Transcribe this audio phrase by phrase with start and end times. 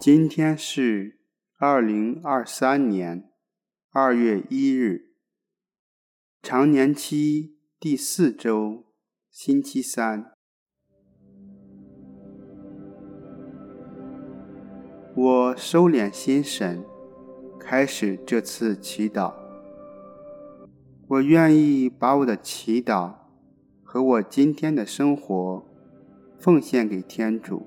[0.00, 1.18] 今天是
[1.58, 3.28] 二零二三年
[3.90, 5.10] 二月一日，
[6.40, 8.86] 常年期第四周，
[9.28, 10.32] 星期三。
[15.14, 16.82] 我收敛心神，
[17.58, 19.34] 开始这次祈祷。
[21.08, 23.16] 我愿意把我的祈祷
[23.82, 25.62] 和我今天的生活
[26.38, 27.66] 奉献给天主。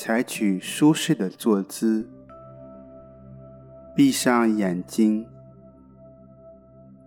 [0.00, 2.08] 采取舒适的坐姿，
[3.96, 5.26] 闭上眼睛，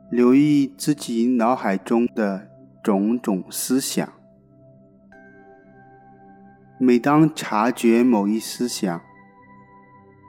[0.10, 2.50] 留意自己脑海中的
[2.84, 4.12] 种种思想。
[6.78, 9.00] 每当察觉某一思想，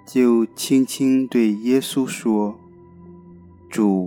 [0.06, 2.60] 就轻轻对耶稣说
[3.68, 4.06] ：“主，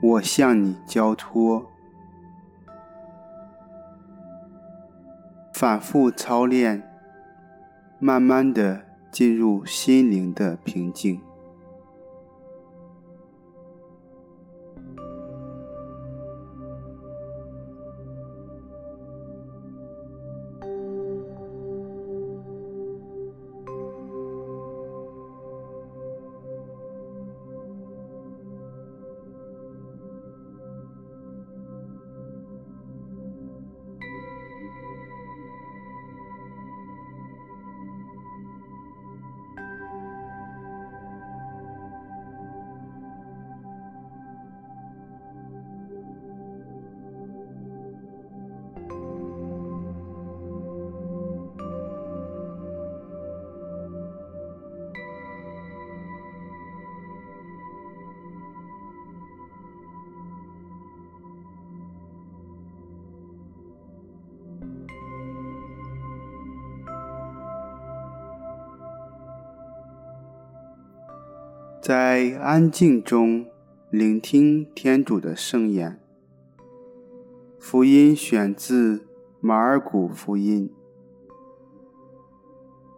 [0.00, 1.66] 我向你交托。”
[5.52, 6.93] 反复操练。
[7.98, 11.20] 慢慢的进入心灵的平静。
[71.86, 73.44] 在安静中
[73.90, 76.00] 聆听天主的圣言。
[77.58, 79.04] 福音选自
[79.38, 80.72] 马尔谷福音。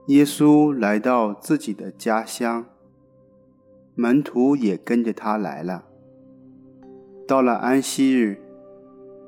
[0.06, 2.66] 耶稣来到自己的家乡，
[3.96, 5.86] 门徒也跟着他来了。
[7.26, 8.40] 到了安息日，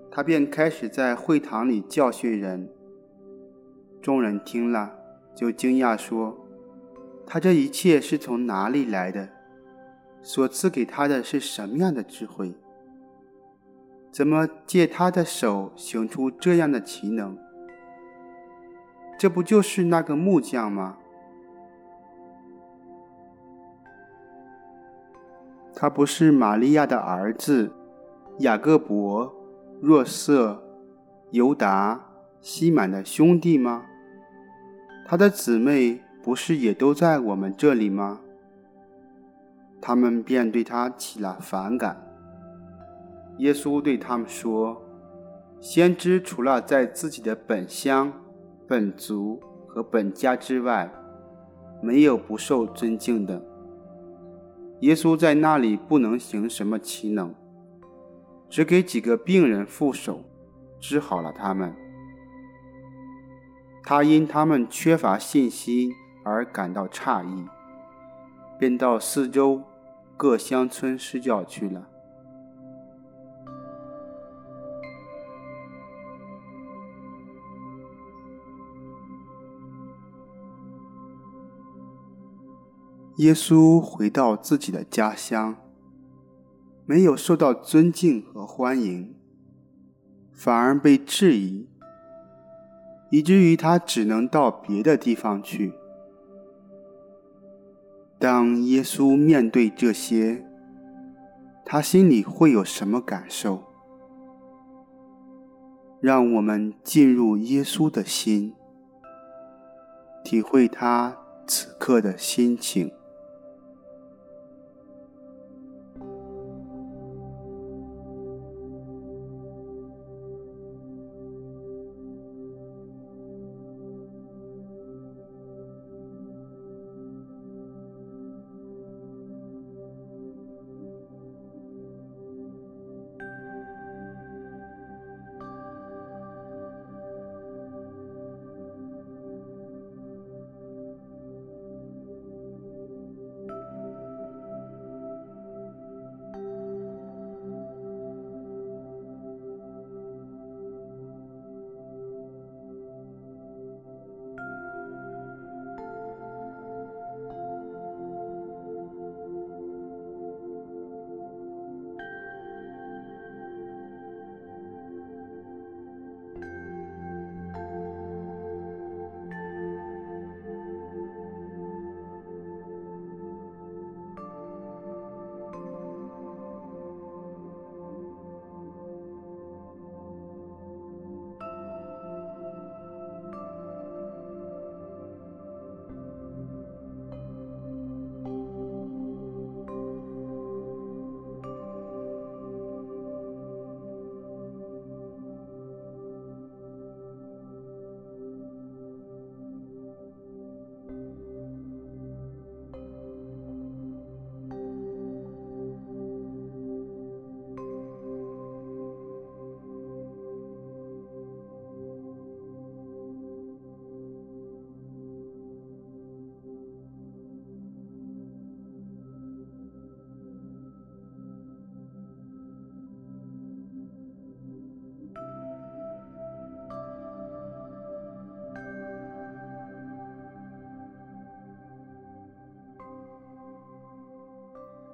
[0.09, 2.71] 他便开始在会堂里教训人。
[4.01, 4.95] 众人听了，
[5.35, 6.47] 就惊讶说
[7.27, 9.31] ：“他这一切是从哪里来的？”
[10.23, 12.55] 所赐给他的是什么样的智慧？
[14.11, 17.37] 怎么借他的手行出这样的奇能？
[19.19, 20.97] 这不就是那个木匠吗？
[25.75, 27.73] 他不是玛利亚的儿子
[28.39, 29.33] 雅各伯、
[29.81, 30.63] 若瑟、
[31.31, 32.05] 犹达、
[32.41, 33.87] 西满的兄弟吗？
[35.07, 38.21] 他的姊妹不是也都在我们这里吗？
[39.81, 42.05] 他们便对他起了反感。
[43.39, 44.83] 耶稣对他们说
[45.61, 48.13] ：“先知除了在自己的本乡、
[48.67, 50.93] 本族和本家之外，
[51.81, 53.41] 没有不受尊敬的。
[54.81, 57.35] 耶稣在那里不能行什么奇能，
[58.49, 60.25] 只给几个病人覆手，
[60.81, 61.75] 治好了他们。
[63.85, 65.93] 他因他们缺乏信心
[66.25, 67.47] 而感到诧异。”
[68.59, 69.63] 便到四周
[70.17, 71.89] 各乡村施教去了。
[83.19, 85.57] 耶稣回到自己的家乡，
[86.87, 89.15] 没有受到尊敬和欢迎，
[90.33, 91.69] 反而被质疑，
[93.11, 95.73] 以至于他只能到别的地方去。
[98.19, 100.45] 当耶稣面对这些，
[101.65, 103.63] 他心里会有什么感受？
[106.01, 108.55] 让我们进入耶稣的心，
[110.25, 111.17] 体会他
[111.47, 112.93] 此刻的心情。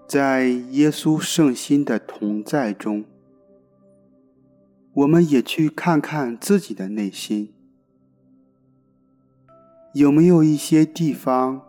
[0.07, 3.05] 在耶稣圣心的同在中，
[4.93, 7.53] 我们也去看看自己的内心，
[9.95, 11.63] 有没有一些地方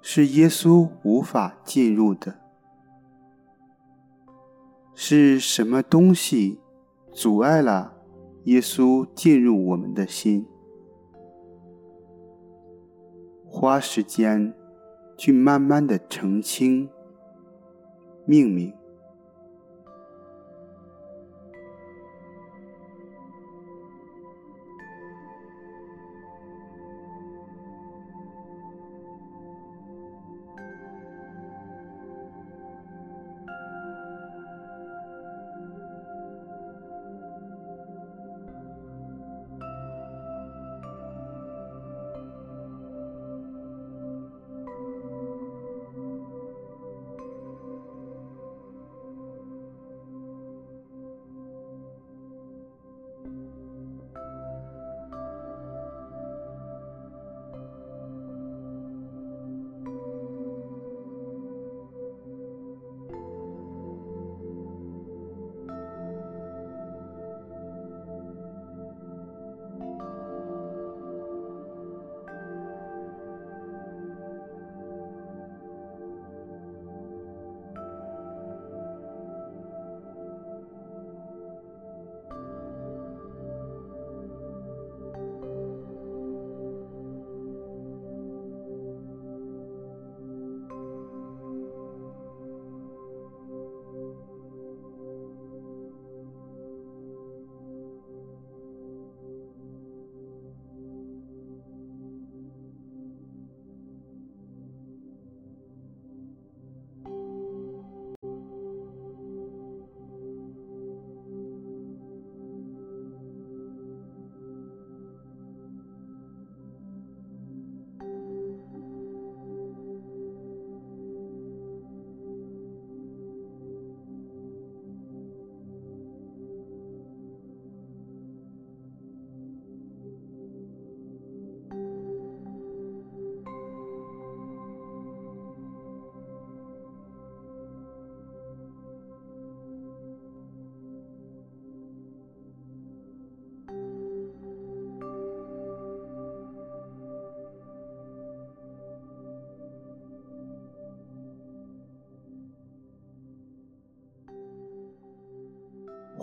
[0.00, 2.36] 是耶稣无法进入的？
[4.94, 6.60] 是什么东西
[7.10, 7.94] 阻碍了
[8.44, 10.46] 耶稣进入我们的心？
[13.46, 14.54] 花时间
[15.16, 16.88] 去慢慢的澄清、
[18.24, 18.81] 命名。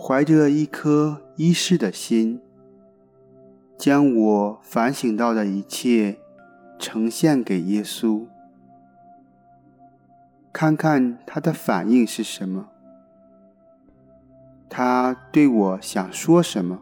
[0.02, 2.40] 怀着一颗医师的心，
[3.76, 6.16] 将我反省到的一切
[6.78, 8.26] 呈现给耶稣，
[10.50, 12.70] 看看他的反应是什么，
[14.70, 16.80] 他对我想说什么。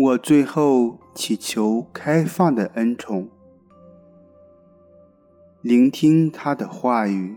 [0.00, 3.28] 我最后祈求开放的恩宠，
[5.60, 7.36] 聆听他的话语，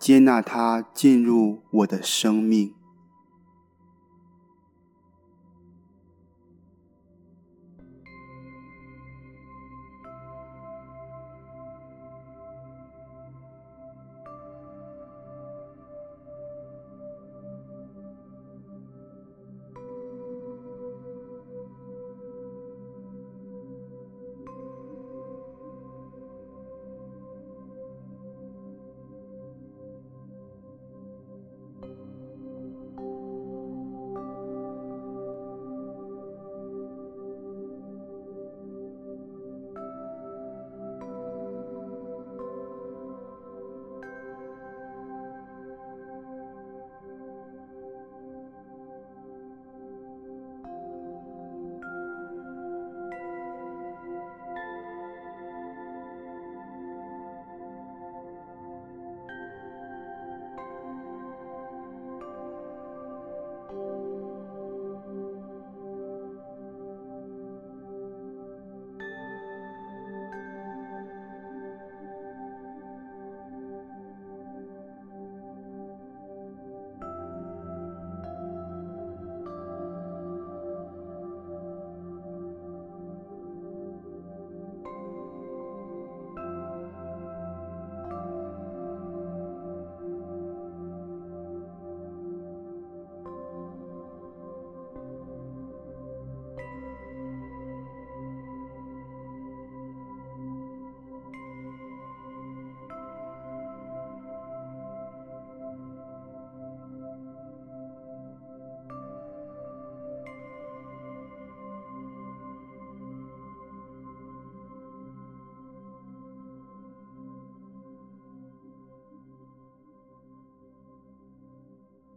[0.00, 2.72] 接纳他进入我的生命。